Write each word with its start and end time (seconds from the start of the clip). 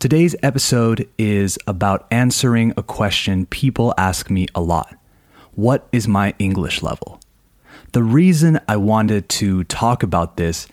Today's 0.00 0.34
episode 0.42 1.06
is 1.18 1.58
about 1.66 2.06
answering 2.10 2.72
a 2.74 2.82
question 2.82 3.44
people 3.44 3.92
ask 3.98 4.30
me 4.30 4.46
a 4.54 4.60
lot 4.62 4.96
What 5.52 5.88
is 5.92 6.08
my 6.08 6.32
English 6.38 6.80
level? 6.80 7.20
The 7.92 8.02
reason 8.02 8.60
I 8.66 8.78
wanted 8.78 9.28
to 9.40 9.62
talk 9.64 10.02
about 10.02 10.38
this 10.38 10.66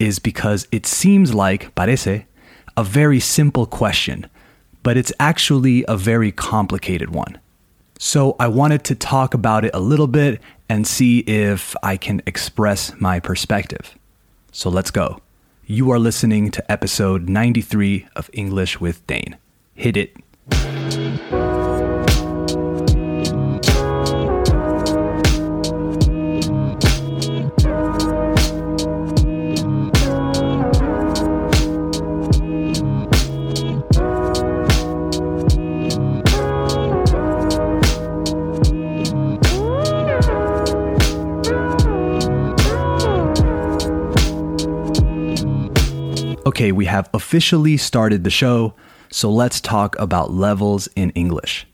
is 0.00 0.18
because 0.18 0.66
it 0.72 0.84
seems 0.84 1.32
like, 1.32 1.72
parece, 1.76 2.24
a 2.76 2.82
very 2.82 3.20
simple 3.20 3.66
question, 3.66 4.26
but 4.82 4.96
it's 4.96 5.12
actually 5.20 5.84
a 5.86 5.96
very 5.96 6.32
complicated 6.32 7.10
one. 7.10 7.38
So 8.00 8.34
I 8.40 8.48
wanted 8.48 8.82
to 8.86 8.96
talk 8.96 9.32
about 9.32 9.64
it 9.64 9.70
a 9.74 9.78
little 9.78 10.08
bit 10.08 10.42
and 10.68 10.88
see 10.88 11.20
if 11.20 11.76
I 11.84 11.96
can 11.96 12.20
express 12.26 13.00
my 13.00 13.20
perspective. 13.20 13.96
So 14.50 14.70
let's 14.70 14.90
go. 14.90 15.20
You 15.72 15.90
are 15.90 15.98
listening 15.98 16.50
to 16.50 16.70
episode 16.70 17.30
93 17.30 18.06
of 18.14 18.28
English 18.34 18.78
with 18.78 19.06
Dane. 19.06 19.38
Hit 19.72 19.96
it. 19.96 20.14
Okay, 46.52 46.70
we 46.70 46.84
have 46.84 47.08
officially 47.14 47.78
started 47.78 48.24
the 48.24 48.30
show, 48.30 48.74
so 49.10 49.30
let's 49.30 49.58
talk 49.58 49.98
about 49.98 50.34
levels 50.34 50.86
in 50.94 51.08
English. 51.12 51.66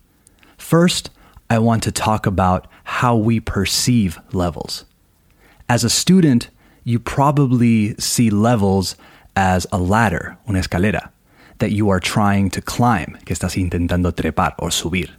First, 0.56 1.10
I 1.50 1.58
want 1.58 1.82
to 1.82 1.90
talk 1.90 2.26
about 2.26 2.68
how 2.84 3.16
we 3.16 3.40
perceive 3.40 4.20
levels. 4.30 4.84
As 5.68 5.82
a 5.82 5.90
student, 5.90 6.50
you 6.84 7.00
probably 7.00 7.96
see 7.96 8.30
levels 8.30 8.94
as 9.34 9.66
a 9.72 9.78
ladder, 9.78 10.38
una 10.48 10.60
escalera, 10.60 11.10
that 11.58 11.72
you 11.72 11.90
are 11.90 11.98
trying 11.98 12.48
to 12.50 12.62
climb, 12.62 13.18
que 13.24 13.34
estás 13.34 13.56
intentando 13.56 14.12
trepar 14.12 14.54
or 14.60 14.68
subir. 14.68 15.10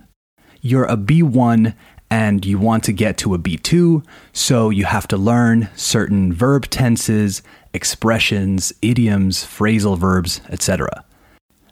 You're 0.61 0.85
a 0.85 0.95
B1 0.95 1.75
and 2.09 2.45
you 2.45 2.57
want 2.57 2.85
to 2.85 2.93
get 2.93 3.17
to 3.17 3.33
a 3.33 3.37
B2, 3.37 4.05
so 4.31 4.69
you 4.69 4.85
have 4.85 5.07
to 5.09 5.17
learn 5.17 5.69
certain 5.75 6.33
verb 6.33 6.69
tenses, 6.69 7.43
expressions, 7.73 8.73
idioms, 8.81 9.43
phrasal 9.43 9.97
verbs, 9.97 10.41
etc. 10.49 11.05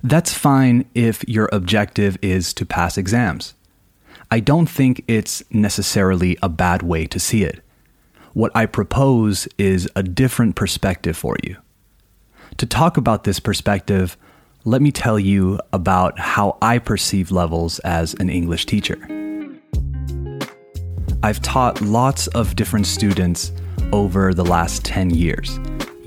That's 0.03 0.33
fine 0.33 0.85
if 0.93 1.27
your 1.27 1.49
objective 1.51 2.17
is 2.21 2.53
to 2.53 2.65
pass 2.65 2.97
exams. 2.97 3.55
I 4.29 4.39
don't 4.39 4.69
think 4.69 5.03
it's 5.07 5.43
necessarily 5.51 6.37
a 6.43 6.49
bad 6.49 6.83
way 6.83 7.07
to 7.07 7.19
see 7.19 7.43
it. 7.43 7.61
What 8.33 8.51
I 8.53 8.65
propose 8.65 9.47
is 9.57 9.89
a 9.95 10.03
different 10.03 10.55
perspective 10.55 11.17
for 11.17 11.37
you. 11.43 11.57
To 12.57 12.65
talk 12.65 12.97
about 12.97 13.23
this 13.23 13.39
perspective, 13.39 14.17
let 14.65 14.81
me 14.81 14.91
tell 14.91 15.17
you 15.17 15.59
about 15.73 16.19
how 16.19 16.57
I 16.61 16.77
perceive 16.77 17.31
levels 17.31 17.80
as 17.80 18.13
an 18.15 18.30
English 18.30 18.65
teacher. 18.65 18.97
I've 21.23 21.41
taught 21.41 21.81
lots 21.81 22.27
of 22.27 22.55
different 22.55 22.86
students 22.86 23.52
over 23.91 24.33
the 24.33 24.45
last 24.45 24.86
10 24.86 25.09
years 25.09 25.57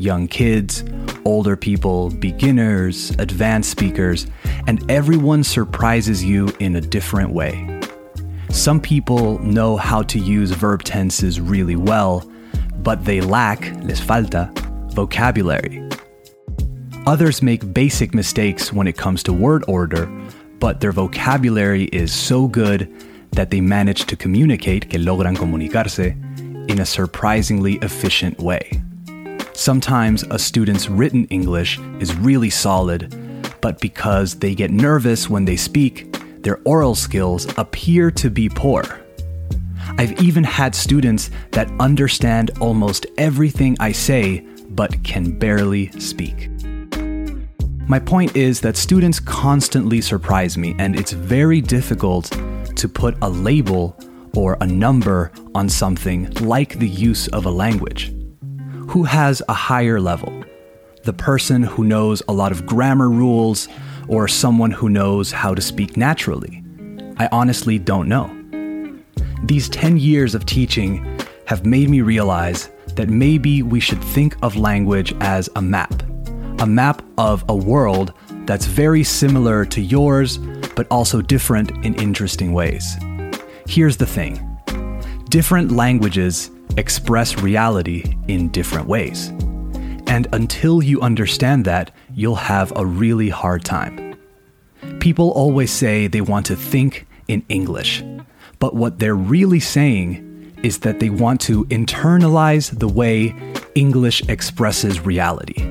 young 0.00 0.26
kids, 0.26 0.84
older 1.24 1.56
people, 1.56 2.10
beginners, 2.10 3.10
advanced 3.18 3.70
speakers, 3.70 4.26
and 4.66 4.90
everyone 4.90 5.44
surprises 5.44 6.24
you 6.24 6.48
in 6.58 6.76
a 6.76 6.80
different 6.80 7.30
way. 7.30 7.80
Some 8.50 8.80
people 8.80 9.38
know 9.40 9.76
how 9.76 10.02
to 10.02 10.18
use 10.18 10.50
verb 10.50 10.82
tenses 10.82 11.40
really 11.40 11.76
well, 11.76 12.28
but 12.78 13.04
they 13.04 13.20
lack, 13.20 13.72
les 13.82 14.00
falta, 14.00 14.50
vocabulary. 14.92 15.88
Others 17.06 17.42
make 17.42 17.72
basic 17.72 18.14
mistakes 18.14 18.72
when 18.72 18.86
it 18.86 18.96
comes 18.96 19.22
to 19.24 19.32
word 19.32 19.64
order, 19.68 20.06
but 20.58 20.80
their 20.80 20.92
vocabulary 20.92 21.84
is 21.84 22.12
so 22.12 22.48
good 22.48 22.92
that 23.32 23.50
they 23.50 23.60
manage 23.60 24.06
to 24.06 24.16
communicate, 24.16 24.90
que 24.90 24.98
logran 24.98 25.36
comunicarse, 25.36 26.16
in 26.68 26.80
a 26.80 26.86
surprisingly 26.86 27.74
efficient 27.76 28.38
way. 28.38 28.82
Sometimes 29.54 30.22
a 30.30 30.38
student's 30.38 30.88
written 30.88 31.26
English 31.26 31.78
is 31.98 32.14
really 32.16 32.50
solid, 32.50 33.14
but 33.60 33.80
because 33.80 34.38
they 34.38 34.54
get 34.54 34.70
nervous 34.70 35.28
when 35.28 35.44
they 35.44 35.56
speak, 35.56 36.16
their 36.42 36.60
oral 36.64 36.94
skills 36.94 37.46
appear 37.58 38.10
to 38.12 38.30
be 38.30 38.48
poor. 38.48 38.82
I've 39.98 40.20
even 40.20 40.44
had 40.44 40.74
students 40.74 41.30
that 41.50 41.70
understand 41.78 42.52
almost 42.60 43.06
everything 43.18 43.76
I 43.80 43.92
say, 43.92 44.40
but 44.70 45.02
can 45.04 45.38
barely 45.38 45.90
speak. 46.00 46.48
My 47.88 47.98
point 47.98 48.36
is 48.36 48.60
that 48.60 48.76
students 48.76 49.18
constantly 49.18 50.00
surprise 50.00 50.56
me, 50.56 50.74
and 50.78 50.98
it's 50.98 51.12
very 51.12 51.60
difficult 51.60 52.30
to 52.76 52.88
put 52.88 53.16
a 53.20 53.28
label 53.28 53.98
or 54.34 54.56
a 54.60 54.66
number 54.66 55.32
on 55.54 55.68
something 55.68 56.30
like 56.34 56.78
the 56.78 56.88
use 56.88 57.26
of 57.28 57.46
a 57.46 57.50
language. 57.50 58.14
Who 58.90 59.04
has 59.04 59.40
a 59.48 59.54
higher 59.54 60.00
level? 60.00 60.44
The 61.04 61.12
person 61.12 61.62
who 61.62 61.84
knows 61.84 62.24
a 62.26 62.32
lot 62.32 62.50
of 62.50 62.66
grammar 62.66 63.08
rules 63.08 63.68
or 64.08 64.26
someone 64.26 64.72
who 64.72 64.88
knows 64.88 65.30
how 65.30 65.54
to 65.54 65.62
speak 65.62 65.96
naturally? 65.96 66.64
I 67.16 67.28
honestly 67.30 67.78
don't 67.78 68.08
know. 68.08 68.28
These 69.44 69.68
10 69.68 69.96
years 69.96 70.34
of 70.34 70.44
teaching 70.44 71.06
have 71.46 71.64
made 71.64 71.88
me 71.88 72.00
realize 72.00 72.68
that 72.96 73.08
maybe 73.08 73.62
we 73.62 73.78
should 73.78 74.02
think 74.02 74.36
of 74.42 74.56
language 74.56 75.14
as 75.20 75.48
a 75.54 75.62
map. 75.62 76.02
A 76.58 76.66
map 76.66 77.00
of 77.16 77.44
a 77.48 77.54
world 77.54 78.12
that's 78.44 78.66
very 78.66 79.04
similar 79.04 79.64
to 79.66 79.80
yours, 79.80 80.38
but 80.74 80.88
also 80.90 81.22
different 81.22 81.70
in 81.84 81.94
interesting 81.94 82.52
ways. 82.52 82.96
Here's 83.68 83.98
the 83.98 84.06
thing 84.06 84.44
different 85.28 85.70
languages 85.70 86.50
express 86.76 87.38
reality 87.38 88.14
in 88.28 88.48
different 88.48 88.86
ways. 88.86 89.28
And 90.06 90.26
until 90.32 90.82
you 90.82 91.00
understand 91.00 91.64
that, 91.66 91.92
you'll 92.14 92.34
have 92.34 92.72
a 92.76 92.84
really 92.84 93.28
hard 93.28 93.64
time. 93.64 94.16
People 94.98 95.30
always 95.30 95.70
say 95.70 96.06
they 96.06 96.20
want 96.20 96.46
to 96.46 96.56
think 96.56 97.06
in 97.28 97.44
English, 97.48 98.02
but 98.58 98.74
what 98.74 98.98
they're 98.98 99.14
really 99.14 99.60
saying 99.60 100.26
is 100.62 100.80
that 100.80 101.00
they 101.00 101.10
want 101.10 101.40
to 101.42 101.64
internalize 101.66 102.78
the 102.78 102.88
way 102.88 103.34
English 103.74 104.28
expresses 104.28 105.00
reality. 105.00 105.62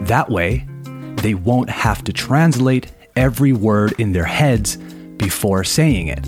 That 0.00 0.30
way, 0.30 0.66
they 1.16 1.34
won't 1.34 1.70
have 1.70 2.02
to 2.04 2.12
translate 2.12 2.90
every 3.16 3.52
word 3.52 3.92
in 3.98 4.12
their 4.12 4.24
heads 4.24 4.76
before 5.18 5.62
saying 5.64 6.08
it. 6.08 6.26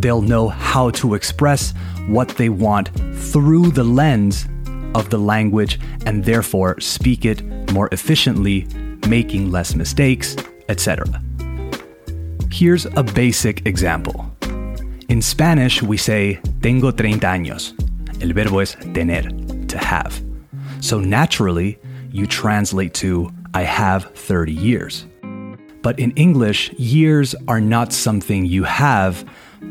They'll 0.00 0.22
know 0.22 0.48
how 0.48 0.90
to 0.90 1.14
express 1.14 1.72
what 2.06 2.28
they 2.30 2.48
want 2.48 2.90
through 3.20 3.70
the 3.70 3.84
lens 3.84 4.46
of 4.94 5.10
the 5.10 5.18
language 5.18 5.78
and 6.06 6.24
therefore 6.24 6.80
speak 6.80 7.24
it 7.24 7.42
more 7.72 7.88
efficiently, 7.92 8.66
making 9.08 9.50
less 9.50 9.74
mistakes, 9.74 10.36
etc. 10.68 11.22
Here's 12.50 12.86
a 12.86 13.02
basic 13.02 13.66
example. 13.66 14.30
In 15.08 15.22
Spanish, 15.22 15.82
we 15.82 15.96
say 15.96 16.40
tengo 16.62 16.90
30 16.90 17.20
años. 17.20 17.72
El 18.22 18.32
verbo 18.32 18.58
es 18.58 18.76
tener, 18.94 19.22
to 19.68 19.78
have. 19.78 20.20
So 20.80 21.00
naturally, 21.00 21.78
you 22.10 22.26
translate 22.26 22.94
to 22.94 23.30
I 23.54 23.62
have 23.62 24.04
30 24.14 24.52
years. 24.52 25.06
But 25.82 25.98
in 25.98 26.10
English, 26.12 26.72
years 26.74 27.34
are 27.48 27.60
not 27.60 27.92
something 27.92 28.44
you 28.44 28.64
have, 28.64 29.24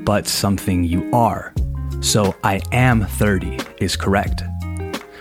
but 0.03 0.27
something 0.27 0.83
you 0.83 1.09
are. 1.13 1.53
So 2.01 2.35
I 2.43 2.61
am 2.71 3.05
30 3.05 3.59
is 3.79 3.95
correct. 3.95 4.43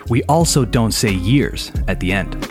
We 0.08 0.22
also 0.24 0.64
don't 0.64 0.92
say 0.92 1.12
years 1.12 1.72
at 1.86 2.00
the 2.00 2.12
end. 2.12 2.50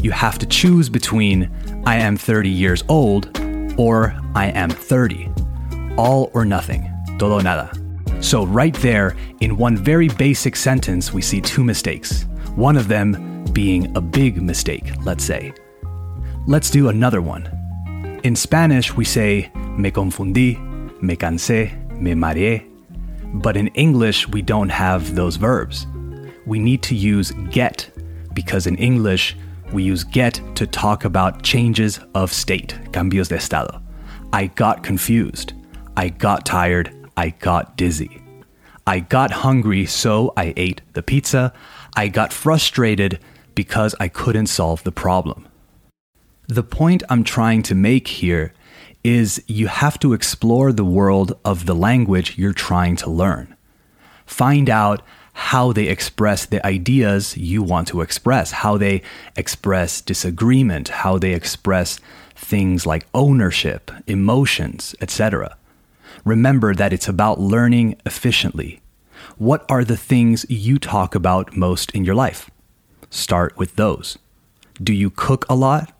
You 0.00 0.10
have 0.12 0.38
to 0.38 0.46
choose 0.46 0.88
between 0.88 1.50
I 1.84 1.96
am 1.96 2.16
30 2.16 2.48
years 2.48 2.84
old 2.88 3.36
or 3.78 4.18
I 4.34 4.46
am 4.46 4.70
30. 4.70 5.30
All 5.96 6.30
or 6.34 6.44
nothing. 6.44 6.90
Todo 7.18 7.40
nada. 7.40 7.72
So, 8.20 8.46
right 8.46 8.74
there, 8.76 9.14
in 9.40 9.56
one 9.56 9.76
very 9.76 10.08
basic 10.08 10.56
sentence, 10.56 11.12
we 11.12 11.20
see 11.20 11.40
two 11.40 11.62
mistakes. 11.62 12.24
One 12.54 12.76
of 12.76 12.88
them 12.88 13.44
being 13.52 13.94
a 13.96 14.00
big 14.00 14.40
mistake, 14.42 14.90
let's 15.04 15.24
say. 15.24 15.52
Let's 16.46 16.70
do 16.70 16.88
another 16.88 17.20
one. 17.20 17.46
In 18.24 18.34
Spanish, 18.36 18.94
we 18.94 19.04
say 19.04 19.50
me 19.76 19.90
confundí, 19.90 20.56
me 21.02 21.16
cansé, 21.16 21.72
me 22.00 22.14
mareé. 22.14 22.75
But 23.42 23.56
in 23.56 23.68
English, 23.68 24.26
we 24.28 24.40
don't 24.40 24.70
have 24.70 25.14
those 25.14 25.36
verbs. 25.36 25.86
We 26.46 26.58
need 26.58 26.82
to 26.84 26.94
use 26.94 27.32
get 27.50 27.90
because 28.32 28.66
in 28.66 28.76
English, 28.76 29.36
we 29.72 29.82
use 29.82 30.04
get 30.04 30.40
to 30.54 30.66
talk 30.66 31.04
about 31.04 31.42
changes 31.42 32.00
of 32.14 32.32
state, 32.32 32.78
cambios 32.92 33.28
de 33.28 33.36
estado. 33.36 33.80
I 34.32 34.46
got 34.46 34.82
confused. 34.82 35.52
I 35.96 36.08
got 36.08 36.46
tired. 36.46 36.94
I 37.16 37.30
got 37.30 37.76
dizzy. 37.76 38.22
I 38.86 39.00
got 39.00 39.30
hungry, 39.30 39.84
so 39.86 40.32
I 40.36 40.54
ate 40.56 40.80
the 40.94 41.02
pizza. 41.02 41.52
I 41.94 42.08
got 42.08 42.32
frustrated 42.32 43.18
because 43.54 43.94
I 44.00 44.08
couldn't 44.08 44.46
solve 44.46 44.82
the 44.82 44.92
problem. 44.92 45.46
The 46.48 46.62
point 46.62 47.02
I'm 47.10 47.24
trying 47.24 47.62
to 47.64 47.74
make 47.74 48.08
here 48.08 48.52
is 49.06 49.40
you 49.46 49.68
have 49.68 50.00
to 50.00 50.12
explore 50.12 50.72
the 50.72 50.84
world 50.84 51.38
of 51.44 51.66
the 51.66 51.74
language 51.74 52.36
you're 52.36 52.52
trying 52.52 52.96
to 52.96 53.08
learn. 53.08 53.54
Find 54.26 54.68
out 54.68 55.00
how 55.32 55.72
they 55.72 55.86
express 55.86 56.44
the 56.44 56.64
ideas 56.66 57.36
you 57.36 57.62
want 57.62 57.86
to 57.86 58.00
express, 58.00 58.50
how 58.50 58.76
they 58.76 59.02
express 59.36 60.00
disagreement, 60.00 60.88
how 60.88 61.18
they 61.18 61.34
express 61.34 62.00
things 62.34 62.84
like 62.84 63.06
ownership, 63.14 63.92
emotions, 64.08 64.96
etc. 65.00 65.56
Remember 66.24 66.74
that 66.74 66.92
it's 66.92 67.06
about 67.06 67.38
learning 67.38 67.94
efficiently. 68.04 68.80
What 69.38 69.64
are 69.70 69.84
the 69.84 69.96
things 69.96 70.44
you 70.48 70.78
talk 70.78 71.14
about 71.14 71.56
most 71.56 71.92
in 71.92 72.04
your 72.04 72.16
life? 72.16 72.50
Start 73.08 73.56
with 73.56 73.76
those. 73.76 74.18
Do 74.82 74.92
you 74.92 75.10
cook 75.10 75.46
a 75.48 75.54
lot? 75.54 75.92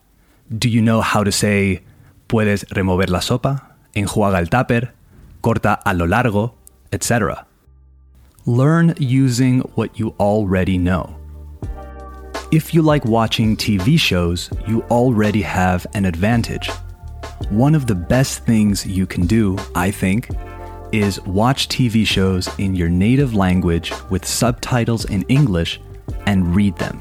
Do 0.50 0.68
you 0.68 0.82
know 0.82 1.02
how 1.02 1.22
to 1.22 1.30
say, 1.30 1.82
puedes 2.26 2.66
remover 2.70 3.10
la 3.10 3.20
sopa, 3.20 3.76
enjuaga 3.94 4.38
el 4.38 4.48
tupper, 4.48 4.92
corta 5.40 5.80
a 5.84 5.94
lo 5.94 6.06
largo, 6.06 6.54
etc.? 6.92 7.46
Learn 8.44 8.94
using 8.98 9.60
what 9.74 9.98
you 9.98 10.14
already 10.18 10.78
know. 10.78 11.16
If 12.52 12.72
you 12.72 12.82
like 12.82 13.04
watching 13.04 13.56
TV 13.56 13.98
shows, 13.98 14.50
you 14.68 14.82
already 14.82 15.42
have 15.42 15.86
an 15.94 16.04
advantage. 16.04 16.70
One 17.50 17.74
of 17.74 17.86
the 17.86 17.94
best 17.94 18.46
things 18.46 18.86
you 18.86 19.06
can 19.06 19.26
do, 19.26 19.56
I 19.74 19.90
think, 19.90 20.30
is 20.92 21.20
watch 21.22 21.68
TV 21.68 22.06
shows 22.06 22.48
in 22.58 22.74
your 22.74 22.88
native 22.88 23.34
language 23.34 23.92
with 24.10 24.24
subtitles 24.24 25.06
in 25.06 25.22
English 25.22 25.80
and 26.26 26.54
read 26.54 26.76
them. 26.76 27.00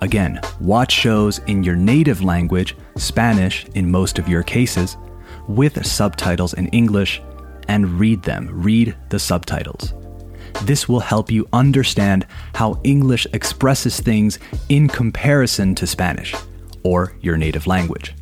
Again, 0.00 0.40
watch 0.60 0.92
shows 0.92 1.40
in 1.46 1.62
your 1.62 1.76
native 1.76 2.22
language, 2.22 2.76
Spanish 2.96 3.66
in 3.74 3.90
most 3.90 4.18
of 4.18 4.28
your 4.28 4.42
cases, 4.42 4.96
with 5.48 5.84
subtitles 5.86 6.54
in 6.54 6.68
English 6.68 7.20
and 7.68 7.98
read 7.98 8.22
them. 8.22 8.48
Read 8.52 8.94
the 9.08 9.18
subtitles. 9.18 9.94
This 10.62 10.88
will 10.88 11.00
help 11.00 11.30
you 11.30 11.48
understand 11.52 12.26
how 12.54 12.80
English 12.84 13.26
expresses 13.32 14.00
things 14.00 14.38
in 14.68 14.88
comparison 14.88 15.74
to 15.74 15.86
Spanish, 15.86 16.34
or 16.82 17.16
your 17.20 17.36
native 17.36 17.66
language. 17.66 18.14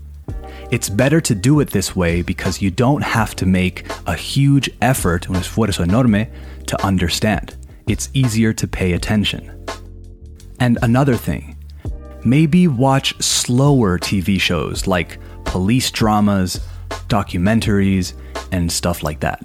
It's 0.71 0.89
better 0.89 1.21
to 1.21 1.35
do 1.35 1.61
it 1.61 1.71
this 1.71 1.95
way 1.95 2.23
because 2.23 2.63
you 2.63 2.71
don't 2.71 3.03
have 3.03 3.37
to 3.37 3.47
make 3.47 3.87
a 4.07 4.15
huge 4.15 4.71
effort, 4.81 5.29
un 5.29 5.37
esfuerzo 5.37 5.85
enorme, 5.85 6.31
to 6.67 6.83
understand. 6.85 7.57
It's 7.87 8.09
easier 8.15 8.55
to 8.55 8.67
pay 8.67 8.93
attention. 8.93 9.67
And 10.59 10.79
another 10.81 11.17
thing, 11.17 11.52
maybe 12.25 12.69
watch 12.69 13.21
slower 13.23 13.99
TV 13.99 14.41
shows 14.41 14.87
like 14.87 15.19
police 15.45 15.91
dramas, 15.91 16.61
documentaries, 17.09 18.15
and 18.53 18.71
stuff 18.71 19.03
like 19.03 19.21
that. 19.21 19.43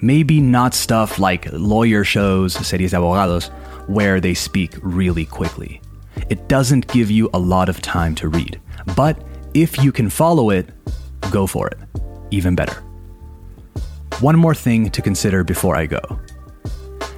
Maybe 0.00 0.40
not 0.40 0.74
stuff 0.74 1.18
like 1.18 1.48
lawyer 1.52 2.04
shows, 2.04 2.54
series 2.54 2.92
de 2.92 2.98
abogados, 2.98 3.48
where 3.88 4.20
they 4.20 4.34
speak 4.34 4.74
really 4.82 5.24
quickly. 5.24 5.80
It 6.28 6.48
doesn't 6.48 6.86
give 6.88 7.10
you 7.10 7.28
a 7.34 7.38
lot 7.38 7.68
of 7.68 7.80
time 7.82 8.14
to 8.16 8.28
read. 8.28 8.60
But 8.94 9.22
if 9.54 9.82
you 9.82 9.92
can 9.92 10.08
follow 10.08 10.50
it, 10.50 10.68
go 11.30 11.46
for 11.46 11.68
it. 11.68 11.78
Even 12.30 12.54
better. 12.54 12.82
One 14.20 14.36
more 14.36 14.54
thing 14.54 14.90
to 14.90 15.02
consider 15.02 15.42
before 15.44 15.76
I 15.76 15.86
go. 15.86 16.00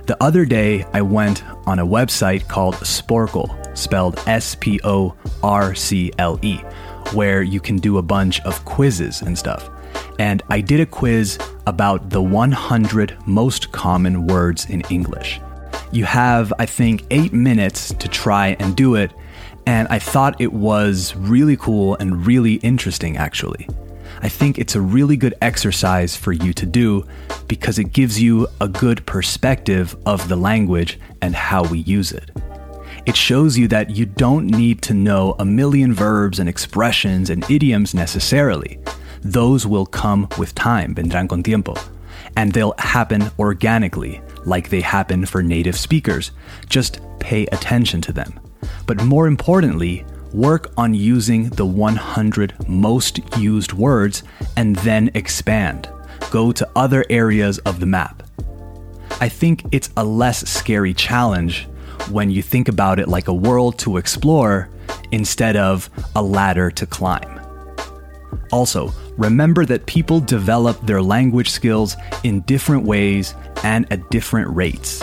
The 0.06 0.16
other 0.20 0.44
day, 0.44 0.84
I 0.92 1.02
went 1.02 1.44
on 1.66 1.78
a 1.78 1.87
website 1.87 2.48
called 2.48 2.75
Sporcle, 2.76 3.60
spelled 3.75 4.19
S 4.26 4.55
P 4.55 4.81
O 4.84 5.17
R 5.43 5.75
C 5.75 6.12
L 6.19 6.38
E, 6.43 6.56
where 7.12 7.43
you 7.43 7.61
can 7.61 7.76
do 7.76 7.99
a 7.99 8.02
bunch 8.02 8.40
of 8.43 8.64
quizzes 8.64 9.22
and 9.22 9.38
stuff 9.38 9.70
and 10.20 10.43
I 10.50 10.61
did 10.61 10.81
a 10.81 10.87
quiz 10.87 11.38
about 11.67 12.11
the 12.11 12.20
100 12.20 13.17
most 13.26 13.72
common 13.72 14.26
words 14.26 14.69
in 14.69 14.82
English. 14.90 15.40
You 15.93 16.05
have, 16.05 16.52
I 16.58 16.67
think, 16.67 17.05
eight 17.11 17.32
minutes 17.32 17.94
to 17.94 18.06
try 18.06 18.55
and 18.61 18.76
do 18.76 18.96
it, 18.96 19.12
and 19.67 19.88
I 19.88 19.99
thought 19.99 20.38
it 20.38 20.52
was 20.52 21.16
really 21.16 21.56
cool 21.56 21.96
and 21.96 22.26
really 22.26 22.55
interesting, 22.56 23.16
actually. 23.16 23.66
I 24.20 24.28
think 24.28 24.58
it's 24.58 24.75
a 24.75 24.81
really 24.81 25.16
good 25.16 25.34
exercise 25.40 26.16
for 26.16 26.32
you 26.32 26.52
to 26.52 26.66
do 26.66 27.06
because 27.49 27.78
it 27.78 27.93
gives 27.93 28.20
you 28.20 28.46
a 28.61 28.69
good 28.69 29.06
perspective 29.06 29.96
of 30.05 30.28
the 30.28 30.37
language 30.37 31.00
and 31.23 31.34
how 31.34 31.64
we 31.64 31.78
use 31.78 32.12
it. 32.12 32.31
It 33.11 33.17
shows 33.17 33.59
you 33.59 33.67
that 33.67 33.91
you 33.91 34.07
don't 34.07 34.47
need 34.47 34.83
to 34.83 34.95
know 34.95 35.35
a 35.41 35.45
million 35.45 35.93
verbs 35.93 36.39
and 36.39 36.49
expressions 36.49 37.29
and 37.29 37.43
idioms 37.51 37.93
necessarily 37.93 38.79
those 39.23 39.67
will 39.67 39.85
come 39.85 40.29
with 40.39 40.55
time, 40.55 40.95
vendrán 40.95 41.29
con 41.29 41.43
tiempo. 41.43 41.75
And 42.37 42.53
they'll 42.53 42.77
happen 42.79 43.29
organically, 43.37 44.23
like 44.45 44.69
they 44.69 44.81
happen 44.81 45.27
for 45.27 45.43
native 45.43 45.77
speakers. 45.77 46.31
Just 46.69 47.01
pay 47.19 47.47
attention 47.47 48.01
to 48.03 48.12
them. 48.12 48.39
But 48.87 49.03
more 49.03 49.27
importantly, 49.27 50.05
work 50.33 50.73
on 50.77 50.95
using 50.95 51.49
the 51.49 51.67
100 51.67 52.69
most 52.69 53.37
used 53.37 53.73
words 53.73 54.23
and 54.57 54.77
then 54.77 55.11
expand. 55.15 55.91
Go 56.31 56.53
to 56.53 56.71
other 56.77 57.05
areas 57.11 57.59
of 57.67 57.81
the 57.81 57.87
map. 57.87 58.23
I 59.21 59.29
think 59.29 59.64
it's 59.73 59.90
a 59.97 60.05
less 60.05 60.49
scary 60.49 60.95
challenge 60.95 61.67
when 62.11 62.31
you 62.31 62.43
think 62.43 62.69
about 62.69 62.99
it 62.99 63.09
like 63.09 63.29
a 63.29 63.35
world 63.35 63.79
to 63.81 63.97
explore 63.97 64.69
instead 65.12 65.57
of 65.57 65.88
a 66.17 66.23
ladder 66.23 66.71
to 66.71 66.87
climb. 66.87 67.40
Also, 68.52 68.93
remember 69.17 69.64
that 69.64 69.87
people 69.87 70.21
develop 70.21 70.81
their 70.87 71.02
language 71.02 71.50
skills 71.50 71.97
in 72.25 72.40
different 72.43 72.85
ways 72.85 73.35
and 73.62 73.90
at 73.93 74.11
different 74.11 74.55
rates. 74.55 75.02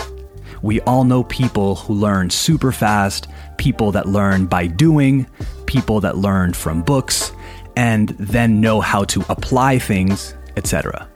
We 0.62 0.82
all 0.82 1.04
know 1.04 1.24
people 1.24 1.76
who 1.76 1.94
learn 1.94 2.30
super 2.30 2.72
fast, 2.72 3.28
people 3.58 3.92
that 3.94 4.08
learn 4.08 4.48
by 4.48 4.68
doing, 4.68 5.28
people 5.66 6.02
that 6.02 6.18
learn 6.18 6.54
from 6.54 6.82
books, 6.82 7.32
and 7.76 8.10
then 8.10 8.60
know 8.60 8.82
how 8.82 9.04
to 9.06 9.24
apply 9.30 9.80
things, 9.80 10.34
etc. 10.56 11.08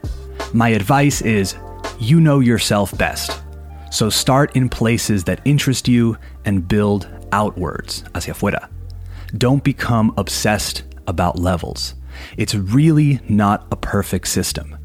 My 0.54 0.68
advice 0.68 1.20
is 1.22 1.56
you 1.98 2.20
know 2.20 2.40
yourself 2.40 2.96
best. 2.96 3.41
So 3.92 4.08
start 4.08 4.56
in 4.56 4.70
places 4.70 5.24
that 5.24 5.42
interest 5.44 5.86
you 5.86 6.16
and 6.46 6.66
build 6.66 7.06
outwards, 7.30 8.02
hacia 8.14 8.32
afuera. 8.32 8.70
Don't 9.36 9.62
become 9.62 10.14
obsessed 10.16 10.82
about 11.06 11.38
levels. 11.38 11.94
It's 12.38 12.54
really 12.54 13.20
not 13.28 13.66
a 13.70 13.76
perfect 13.76 14.28
system. 14.28 14.78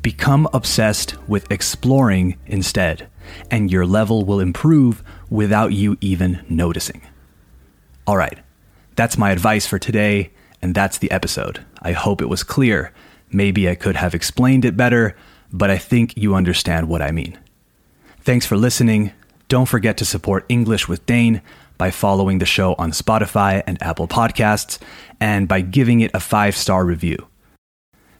Become 0.00 0.48
obsessed 0.54 1.16
with 1.28 1.50
exploring 1.50 2.38
instead, 2.46 3.08
and 3.50 3.68
your 3.68 3.84
level 3.84 4.24
will 4.24 4.38
improve 4.38 5.02
without 5.28 5.72
you 5.72 5.98
even 6.00 6.44
noticing. 6.48 7.02
All 8.06 8.16
right, 8.16 8.38
that's 8.94 9.18
my 9.18 9.32
advice 9.32 9.66
for 9.66 9.80
today, 9.80 10.30
and 10.62 10.72
that's 10.72 10.98
the 10.98 11.10
episode. 11.10 11.64
I 11.80 11.92
hope 11.92 12.22
it 12.22 12.28
was 12.28 12.44
clear. 12.44 12.92
Maybe 13.32 13.68
I 13.68 13.74
could 13.74 13.96
have 13.96 14.14
explained 14.14 14.64
it 14.64 14.76
better, 14.76 15.16
but 15.52 15.68
I 15.68 15.78
think 15.78 16.16
you 16.16 16.36
understand 16.36 16.86
what 16.88 17.02
I 17.02 17.10
mean. 17.10 17.36
Thanks 18.22 18.46
for 18.46 18.56
listening. 18.56 19.12
Don't 19.48 19.68
forget 19.68 19.96
to 19.98 20.04
support 20.04 20.46
English 20.48 20.88
with 20.88 21.04
Dane 21.06 21.42
by 21.76 21.90
following 21.90 22.38
the 22.38 22.46
show 22.46 22.74
on 22.78 22.92
Spotify 22.92 23.62
and 23.66 23.82
Apple 23.82 24.06
Podcasts, 24.06 24.78
and 25.20 25.48
by 25.48 25.60
giving 25.60 26.00
it 26.00 26.10
a 26.14 26.20
five 26.20 26.56
star 26.56 26.84
review. 26.84 27.26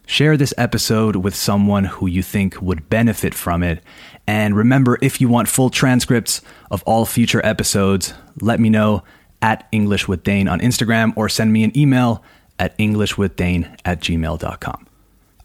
Share 0.05 0.37
this 0.37 0.53
episode 0.59 1.17
with 1.17 1.35
someone 1.35 1.85
who 1.85 2.07
you 2.07 2.23
think 2.23 2.61
would 2.61 2.89
benefit 2.91 3.35
from 3.35 3.63
it. 3.63 3.83
And 4.27 4.57
remember, 4.57 4.99
if 5.01 5.21
you 5.21 5.29
want 5.29 5.49
full 5.49 5.71
transcripts 5.71 6.43
of 6.71 6.83
all 6.83 7.07
future 7.07 7.41
episodes, 7.45 8.13
let 8.41 8.59
me 8.59 8.69
know 8.69 9.05
at 9.41 9.69
English 9.73 10.09
with 10.09 10.25
Dane 10.25 10.49
on 10.49 10.61
Instagram 10.61 11.13
or 11.17 11.29
send 11.29 11.53
me 11.53 11.65
an 11.65 11.77
email 11.77 12.23
at 12.59 12.77
englishwithdane 12.79 13.79
at 13.85 14.01
gmail.com. 14.01 14.87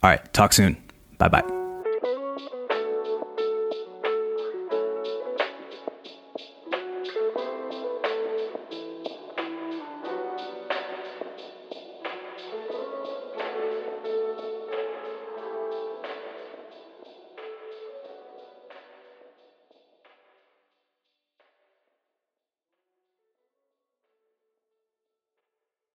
All 0.03 0.09
right, 0.09 0.33
talk 0.33 0.53
soon. 0.53 0.77
Bye 1.17 1.27
bye. 1.29 1.56